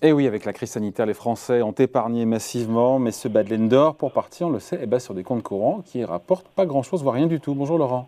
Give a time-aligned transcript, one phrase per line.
[0.00, 3.68] Et eh oui, avec la crise sanitaire, les Français ont épargné massivement, mais ce Badlen
[3.68, 6.66] d'or, pour partir, on le sait, est bas sur des comptes courants qui rapportent pas
[6.66, 7.52] grand-chose, voire rien du tout.
[7.52, 8.06] Bonjour Laurent.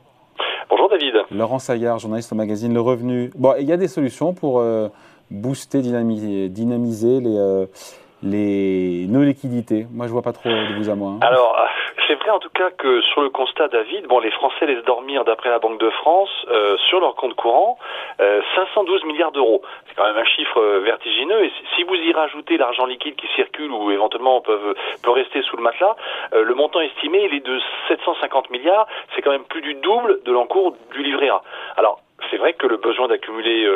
[0.69, 1.15] Bonjour David.
[1.33, 3.33] Laurent Saillard, journaliste au magazine Le Revenu.
[3.35, 4.89] Bon, il y a des solutions pour euh,
[5.33, 7.67] booster, dynamiser, dynamiser les, euh,
[8.23, 9.89] les, nos liquidités.
[9.91, 11.15] Moi, je vois pas trop de vous à moi.
[11.15, 11.19] Hein.
[11.23, 11.57] Alors,
[12.11, 15.25] c'est vrai en tout cas que sur le constat, David, bon, les Français laissent dormir,
[15.25, 17.79] d'après la Banque de France, euh, sur leur compte courant,
[18.57, 19.63] 512 euh, milliards d'euros.
[19.87, 21.45] C'est quand même un chiffre euh, vertigineux.
[21.45, 24.75] Et si vous y rajoutez l'argent liquide qui circule ou éventuellement peut,
[25.05, 25.95] peut rester sous le matelas,
[26.33, 28.89] le montant estimé, il est de 750 milliards.
[29.15, 31.43] C'est quand même plus du double de l'encours du livret A.
[31.77, 33.69] Alors, c'est vrai que le besoin d'accumuler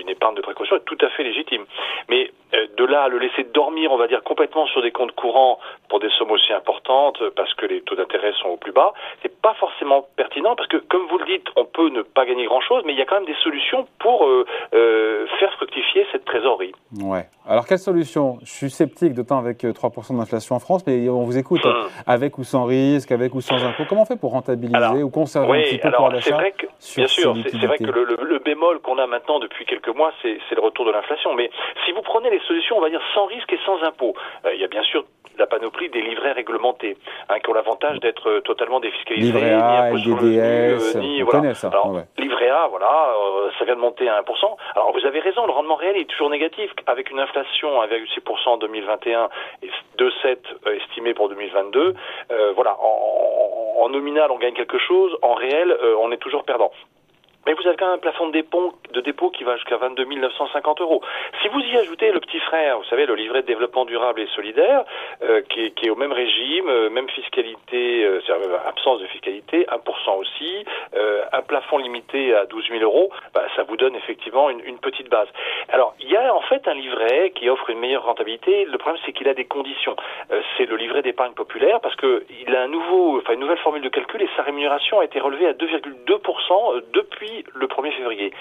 [0.00, 1.66] une épargne de précaution est tout à fait légitime.
[2.08, 5.58] Mais de là à le laisser dormir, on va dire, complètement sur des comptes courants
[5.88, 9.40] pour des sommes aussi importantes, parce que les taux d'intérêt sont au plus bas, c'est
[9.40, 12.82] pas forcément pertinent, parce que, comme vous le dites, on peut ne pas gagner grand-chose,
[12.86, 16.72] mais il y a quand même des solutions pour euh, euh, faire fructifier cette trésorerie.
[17.02, 17.26] Ouais.
[17.48, 18.38] Alors, quelle solution?
[18.42, 21.88] Je suis sceptique, d'autant avec 3% euh, d'inflation en France, mais on vous écoute, hum.
[22.06, 23.84] avec ou sans risque, avec ou sans impôt.
[23.88, 27.34] Comment on fait pour rentabiliser ou conserver un petit peu alors, vrai que, Bien sûr,
[27.44, 30.84] c'est vrai que le, le bémol qu'on a maintenant depuis quelques mois, c'est le retour
[30.84, 31.34] de l'inflation.
[31.34, 31.50] Mais
[31.84, 34.14] si vous prenez les solutions, on va dire, sans risque et sans impôt,
[34.52, 35.04] il y a bien sûr
[35.38, 36.96] la panoplie des livrets réglementés,
[37.28, 39.32] hein, qui ont l'avantage d'être euh, totalement défiscalisés.
[39.32, 41.54] Livret A, LDDS, ni, voilà.
[41.54, 41.68] ça.
[41.68, 44.24] Alors, Livret A, voilà, euh, ça vient de monter à 1%.
[44.74, 48.48] Alors vous avez raison, le rendement réel est toujours négatif, avec une inflation à 1,6%
[48.48, 49.28] en 2021
[49.62, 51.94] et 2,7 euh, estimé pour 2022.
[52.54, 56.70] voilà, en, en, nominal on gagne quelque chose, en réel on est toujours perdant.
[57.46, 60.04] Mais vous avez quand même un plafond de dépôt, de dépôt qui va jusqu'à 22
[60.04, 61.02] 950 euros.
[61.42, 64.28] Si vous y ajoutez le petit frère, vous savez, le livret de développement durable et
[64.28, 64.84] solidaire,
[65.22, 69.06] euh, qui, est, qui, est, au même régime, euh, même fiscalité, euh, c'est-à-dire absence de
[69.06, 70.64] fiscalité, 1% aussi,
[71.32, 75.08] un plafond limité à 12 000 euros, bah, ça vous donne effectivement une, une, petite
[75.08, 75.28] base.
[75.70, 78.64] Alors, il y a en fait un livret qui offre une meilleure rentabilité.
[78.64, 79.96] Le problème, c'est qu'il a des conditions.
[80.56, 83.82] c'est le livret d'épargne populaire parce que il a un nouveau, enfin une nouvelle formule
[83.82, 88.32] de calcul et sa rémunération a été relevée à 2,2% depuis le 1er février.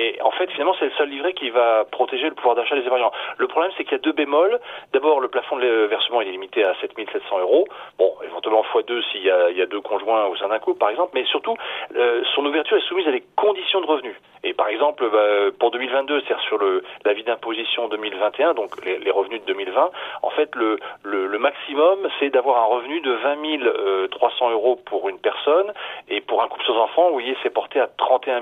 [0.00, 2.86] Et en fait, finalement, c'est le seul livret qui va protéger le pouvoir d'achat des
[2.86, 3.12] épargnants.
[3.36, 4.58] Le problème, c'est qu'il y a deux bémols.
[4.94, 7.68] D'abord, le plafond de versement est limité à 7700 euros.
[7.98, 10.78] Bon, éventuellement x2 s'il y a, il y a deux conjoints au sein d'un couple,
[10.78, 11.10] par exemple.
[11.12, 11.54] Mais surtout,
[11.96, 14.16] euh, son ouverture est soumise à des conditions de revenus.
[14.42, 19.42] Et par exemple, bah, pour 2022, c'est-à-dire sur le, l'avis d'imposition 2021, donc les, revenus
[19.42, 19.90] de 2020,
[20.22, 25.18] en fait, le, le, maximum, c'est d'avoir un revenu de 20 300 euros pour une
[25.18, 25.72] personne.
[26.08, 28.40] Et pour un couple sans enfants, vous voyez, c'est porté à 31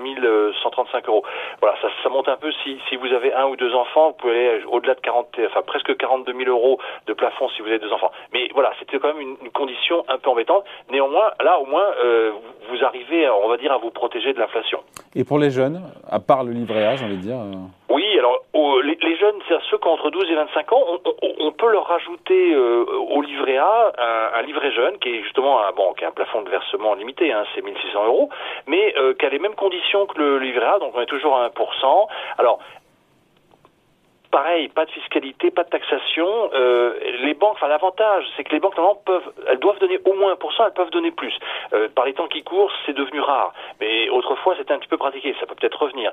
[0.62, 1.24] 135 euros.
[1.60, 2.50] Voilà, ça, ça monte un peu.
[2.64, 5.62] Si, si vous avez un ou deux enfants, vous pouvez aller au-delà de 40, enfin
[5.66, 8.10] presque 42 000 euros de plafond si vous avez deux enfants.
[8.32, 10.64] Mais voilà, c'était quand même une, une, condition un peu embêtante.
[10.90, 12.32] Néanmoins, là, au moins, euh,
[12.70, 14.80] vous arrivez, on va dire, à vous protéger de l'inflation.
[15.14, 17.38] Et pour les jeunes, à part le livret A, j'ai envie de dire.
[17.38, 17.54] Euh,
[17.90, 18.42] oui, alors
[18.82, 20.84] les, jeunes, c'est ceux qui entre 12 et 25 ans,
[21.40, 23.92] on, peut leur rajouter euh, au livret A
[24.36, 27.32] un, livret jeune qui est justement un, bon, qui a un plafond de versement limité,
[27.32, 28.28] hein, c'est 1600 euros,
[28.66, 31.36] mais euh, qui a les mêmes conditions que le livret A, donc on est toujours
[31.36, 32.08] à 1%.
[32.36, 32.58] Alors,
[34.30, 36.50] pareil, pas de fiscalité, pas de taxation.
[36.52, 40.12] Euh, les banques, enfin l'avantage, c'est que les banques normalement peuvent, elles doivent donner au
[40.12, 41.34] moins 1%, elles peuvent donner plus.
[41.94, 43.54] Par les temps qui courent, c'est devenu rare.
[43.80, 45.34] Mais autrefois, c'était un petit peu pratiqué.
[45.40, 46.12] Ça peut peut-être revenir.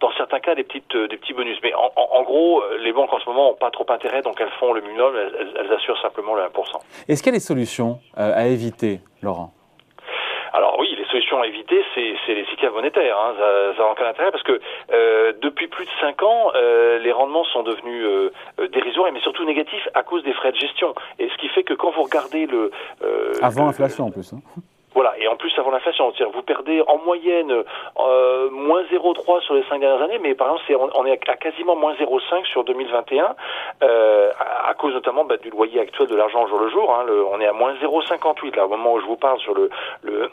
[0.00, 1.58] Dans certains cas des petites, euh, des petits bonus.
[1.62, 4.52] Mais en, en, gros, les banques en ce moment n'ont pas trop intérêt, donc elles
[4.60, 6.46] font le minimum, elles, elles assurent simplement le 1%.
[7.08, 9.52] Est-ce qu'il y a des solutions à éviter, Laurent?
[10.54, 13.18] Alors oui, les solutions à éviter, c'est les cycles monétaires.
[13.18, 13.34] Hein.
[13.76, 14.60] Ça n'a aucun intérêt parce que
[14.92, 19.20] euh, depuis plus de 5 ans, euh, les rendements sont devenus euh, euh, dérisoires, mais
[19.20, 20.94] surtout négatifs à cause des frais de gestion.
[21.18, 22.70] Et ce qui fait que quand vous regardez le...
[23.02, 24.32] Euh, Avant l'inflation en plus.
[24.32, 24.38] Hein.
[24.94, 29.64] Voilà, et en plus avant l'inflation, vous perdez en moyenne euh, moins 0,3 sur les
[29.64, 33.34] cinq dernières années, mais par exemple on est à quasiment moins 0,5 sur 2021,
[33.82, 36.94] euh, à, cause notamment bah, du loyer actuel de l'argent au jour le jour.
[36.94, 39.54] Hein, le, on est à moins 0,58 là au moment où je vous parle sur
[39.54, 39.70] le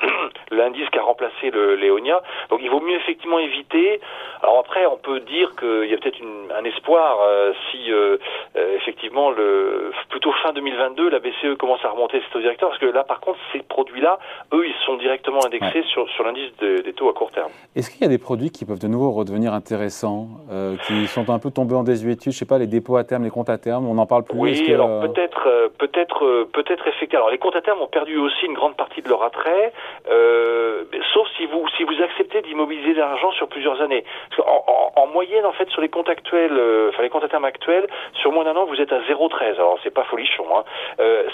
[0.51, 2.21] l'indice qui a remplacé le Léonia.
[2.49, 3.99] Donc il vaut mieux effectivement éviter.
[4.41, 6.21] Alors après on peut dire qu'il y a peut-être
[6.55, 8.17] un espoir euh, si euh,
[8.55, 12.81] euh, effectivement le plutôt fin 2022 la BCE commence à remonter ses taux directeurs parce
[12.81, 14.19] que là par contre ces produits là
[14.53, 17.51] eux, ils sont directement indexés sur, sur l'indice des taux à court terme.
[17.75, 21.29] Est-ce qu'il y a des produits qui peuvent de nouveau redevenir intéressants, euh, qui sont
[21.29, 23.57] un peu tombés en désuétude Je sais pas, les dépôts à terme, les comptes à
[23.57, 24.37] terme, on n'en parle plus.
[24.37, 27.23] Oui, alors euh, peut-être, euh, peut-être, peut-être effectivement.
[27.23, 29.71] Alors les comptes à terme ont perdu aussi une grande partie de leur attrait,
[31.13, 34.03] sauf si vous, si vous acceptez d'immobiliser l'argent sur plusieurs années.
[34.35, 36.59] Parce en, en, moyenne, en fait, sur les comptes actuels,
[36.89, 39.55] enfin les comptes à terme actuels, sur moins d'un an, vous êtes à 0,13.
[39.55, 40.45] Alors c'est pas folichon.
[40.55, 40.63] Hein.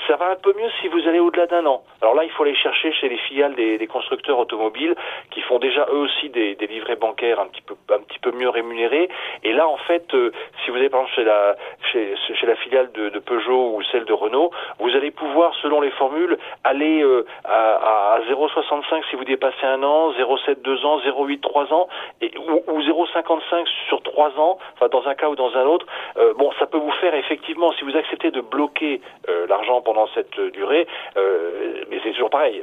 [0.08, 1.81] ça va un peu mieux si vous allez au-delà d'un an.
[2.02, 4.95] Alors là, il faut aller chercher chez c'est les filiales des, constructeurs automobiles
[5.31, 8.50] qui font déjà eux aussi des, livrets bancaires un petit peu un petit peu mieux
[8.50, 9.07] rémunérés.
[9.44, 10.31] Et là, en fait, euh,
[10.63, 11.56] si vous êtes par exemple chez la
[11.92, 16.38] chez, la filiale de, Peugeot ou celle de Renault, vous allez pouvoir, selon les formules,
[16.63, 21.71] aller euh, à, à 0,65 si vous dépassez un an, 0,7 deux ans, 0,8 trois
[21.74, 21.88] ans,
[22.21, 25.86] et, ou, ou 0,55 sur trois ans, enfin dans un cas ou dans un autre.
[26.18, 29.01] Euh, bon, ça peut vous faire effectivement, si vous acceptez de bloquer
[29.48, 32.62] l'argent pendant cette durée, mais c'est toujours pareil,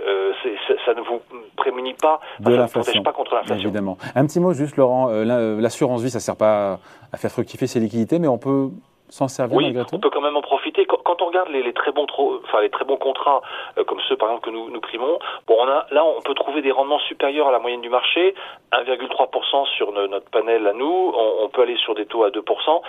[0.85, 1.21] ça ne vous
[1.57, 3.69] prémunit pas, de l'inflation, pas contre l'inflation.
[3.69, 3.99] Évidemment.
[4.15, 5.09] Un petit mot juste, Laurent.
[5.09, 6.79] L'assurance vie, ça ne sert pas
[7.13, 8.71] à faire fructifier ses liquidités, mais on peut
[9.15, 10.87] s'en servir oui, malgré tout on peut quand même en profiter.
[10.87, 12.07] Quand, on regarde les, les, très bons,
[12.45, 13.43] enfin les très bons contrats,
[13.79, 16.35] euh, comme ceux par exemple que nous, nous primons, bon, on a, là on peut
[16.35, 18.35] trouver des rendements supérieurs à la moyenne du marché,
[18.73, 22.83] 1,3% sur notre panel à nous, on, on, peut aller sur des taux à 2%.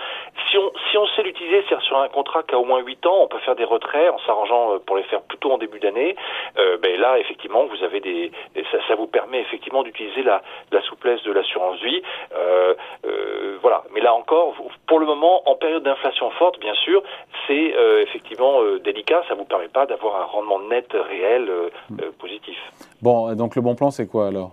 [0.50, 3.06] Si on, si on sait l'utiliser, c'est-à-dire sur un contrat qui a au moins 8
[3.06, 5.78] ans, on peut faire des retraits en s'arrangeant euh, pour les faire plutôt en début
[5.78, 6.16] d'année.
[6.58, 8.32] Euh, ben là, effectivement, vous avez des,
[8.72, 10.42] ça, ça vous permet effectivement d'utiliser la,
[10.72, 12.02] la, souplesse de l'assurance vie.
[12.34, 12.74] Euh,
[13.56, 13.82] euh, voilà.
[13.94, 14.54] Mais là encore,
[14.86, 17.02] pour le moment, en période d'inflation forte, bien sûr,
[17.46, 19.22] c'est euh, effectivement euh, délicat.
[19.28, 21.70] Ça ne vous permet pas d'avoir un rendement net réel euh,
[22.18, 22.56] positif.
[23.02, 24.52] Bon, donc le bon plan, c'est quoi alors?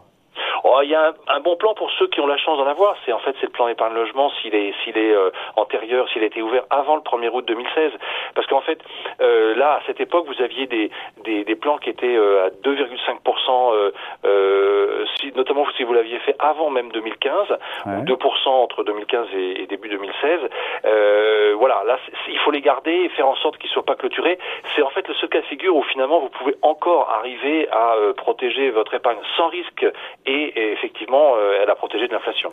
[0.76, 2.66] Oh, il y a un, un, bon plan pour ceux qui ont la chance d'en
[2.66, 2.96] avoir.
[3.06, 6.24] C'est en fait c'est le plan épargne logement s'il est s'il est euh, antérieur, s'il
[6.24, 7.92] a été ouvert avant le 1er août 2016.
[8.34, 8.80] Parce qu'en fait
[9.22, 10.90] euh, là à cette époque vous aviez des
[11.26, 13.92] des, des plans qui étaient euh, à 2,5%
[14.26, 17.50] euh, si, notamment si vous l'aviez fait avant même 2015
[17.86, 17.94] ouais.
[17.98, 20.40] ou 2% entre 2015 et, et, début 2016.
[21.56, 21.98] voilà là
[22.28, 24.40] il faut les garder et faire en sorte qu'ils soient pas clôturés.
[24.76, 27.96] C'est en fait le seul cas de figure où finalement vous pouvez encore arriver à
[28.18, 29.86] protéger votre épargne sans risque
[30.26, 32.52] et et effectivement, euh, elle a protégé de l'inflation.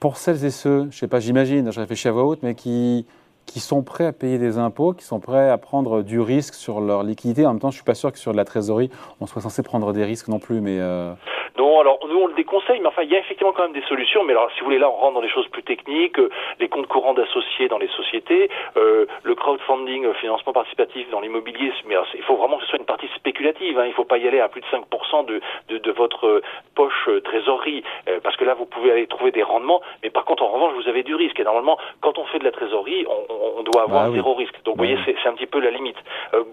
[0.00, 2.54] Pour celles et ceux, je ne sais pas, j'imagine, je réfléchis à voix haute, mais
[2.54, 3.06] qui,
[3.46, 6.80] qui sont prêts à payer des impôts, qui sont prêts à prendre du risque sur
[6.80, 7.46] leur liquidité.
[7.46, 9.42] En même temps, je ne suis pas sûr que sur de la trésorerie, on soit
[9.42, 10.60] censé prendre des risques non plus.
[10.60, 11.12] Mais euh...
[11.58, 13.82] Non, alors nous on le déconseille, mais enfin il y a effectivement quand même des
[13.82, 14.24] solutions.
[14.24, 16.68] Mais alors si vous voulez là, on rentre dans des choses plus techniques, euh, les
[16.68, 21.72] comptes courants d'associés dans les sociétés, euh, le crowdfunding, euh, financement participatif dans l'immobilier.
[21.86, 23.78] Mais alors, il faut vraiment que ce soit une partie spéculative.
[23.78, 23.84] Hein.
[23.84, 26.42] Il ne faut pas y aller à plus de 5% de, de, de, votre
[26.74, 29.82] poche trésorerie, euh, parce que là vous pouvez aller trouver des rendements.
[30.02, 31.38] Mais par contre, en revanche, vous avez du risque.
[31.38, 34.44] Et normalement, quand on fait de la trésorerie, on, on doit avoir bah, zéro oui.
[34.44, 34.62] risque.
[34.64, 35.98] Donc bah, vous voyez, c'est un petit peu la limite.
[36.34, 36.44] Euh,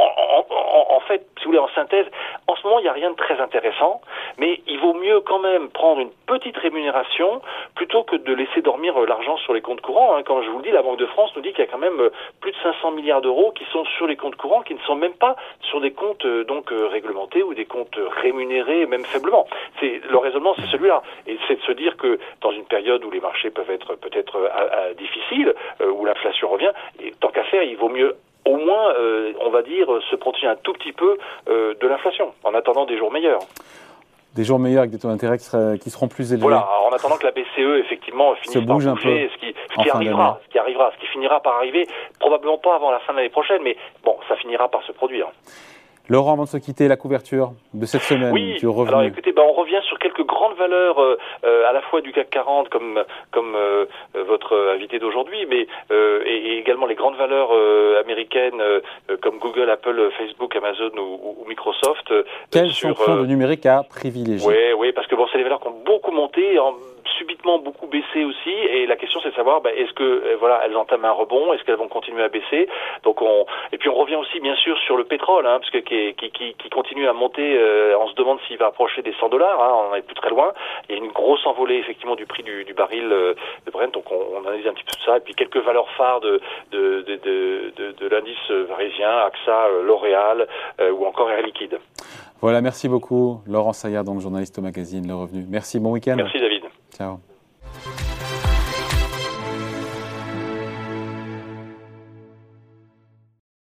[0.00, 2.06] en, fait, si vous voulez, en synthèse,
[2.46, 4.00] en ce moment, il n'y a rien de très intéressant,
[4.38, 7.42] mais il vaut mieux quand même prendre une petite rémunération
[7.74, 10.16] plutôt que de laisser dormir euh, l'argent sur les comptes courants.
[10.16, 10.22] Hein.
[10.22, 11.78] Comme je vous le dis, la Banque de France nous dit qu'il y a quand
[11.78, 12.10] même euh,
[12.40, 15.14] plus de 500 milliards d'euros qui sont sur les comptes courants, qui ne sont même
[15.14, 19.46] pas sur des comptes euh, donc réglementés ou des comptes rémunérés, même faiblement.
[19.82, 23.20] Le raisonnement, c'est celui-là, et c'est de se dire que dans une période où les
[23.20, 24.38] marchés peuvent être peut-être
[24.96, 26.70] difficiles, où l'inflation revient,
[27.20, 30.56] tant qu'à faire, il vaut mieux au moins, euh, on va dire, se protéger un
[30.56, 31.16] tout petit peu
[31.48, 33.40] euh, de l'inflation, en attendant des jours meilleurs.
[34.34, 35.46] Des jours meilleurs avec des taux d'intérêt qui,
[35.80, 36.42] qui, seront plus élevés.
[36.42, 40.40] Voilà, en attendant que la BCE effectivement finisse par bouger, ce qui, ce qui arrivera,
[40.44, 41.88] ce qui arrivera, ce qui finira par arriver,
[42.20, 45.26] probablement pas avant la fin de l'année prochaine, mais bon, ça finira par se produire.
[46.10, 48.88] Laurent, avant de se quitter, la couverture de cette semaine oui, du revenu.
[48.88, 52.10] Alors écoutez, ben, on revient sur quelques grandes valeurs euh, euh, à la fois du
[52.10, 53.84] CAC 40 comme comme euh,
[54.26, 58.60] votre invité d'aujourd'hui, mais euh, et, et, également les grandes valeurs euh, américaines
[59.22, 62.12] comme Google, Apple, Facebook, Amazon ou, ou Microsoft.
[62.50, 64.48] Quels sur, sont le numérique à privilégier?
[64.48, 66.58] Oui, oui, parce que bon, c'est des valeurs qui ont beaucoup monté.
[66.58, 66.74] En,
[67.20, 68.50] subitement beaucoup baissé aussi.
[68.50, 71.52] Et la question c'est de savoir bah, est-ce que euh, voilà elles entament un rebond?
[71.52, 72.68] Est-ce qu'elles vont continuer à baisser?
[73.04, 75.78] Donc on et puis on revient aussi bien sûr sur le pétrole hein, parce que
[75.78, 79.14] qui, qui, qui, qui continue à monter euh, on se demande s'il va approcher des
[79.20, 80.52] 100 dollars hein, on est plus très loin.
[80.88, 83.34] Il y a une grosse envolée effectivement du prix du, du baril euh,
[83.66, 83.92] de Brent.
[83.92, 85.18] Donc on, on, analyse un petit peu tout ça.
[85.18, 86.40] Et puis quelques valeurs phares de
[86.72, 88.50] de, de, de, de, de l'indice
[88.80, 90.46] parisien AXA L'Oréal
[90.80, 91.78] euh, ou encore Air Liquide.
[92.40, 95.44] Voilà merci beaucoup Laurent Saillard donc journaliste au magazine Le Revenu.
[95.48, 96.14] Merci bon week-end.
[96.16, 96.49] Merci David
[97.00, 97.22] So